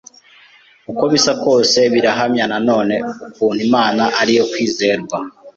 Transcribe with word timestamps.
uko 0.91 1.03
bisa 1.13 1.31
kose 1.43 1.79
birahamya 1.93 2.45
na 2.51 2.59
none 2.69 2.95
ukuntu 3.29 3.59
Imana 3.67 4.03
ari 4.19 4.31
iyo 4.35 4.45
kwizerwa 4.51 5.17